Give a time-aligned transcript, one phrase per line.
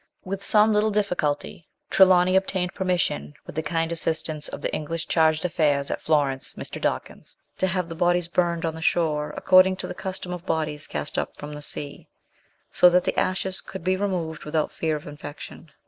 [0.25, 5.41] With some little difficulty, Trelawny obtained permission, with the kind assistance of the English Charge
[5.41, 6.81] d'Affaires at Florence, Mr.
[6.81, 10.87] Dawkins, to have the bodies burned on the shore, according to the custom of bodies
[10.87, 12.07] cast up from the sea,
[12.71, 15.69] so that the ashes could be removed without fear of infection.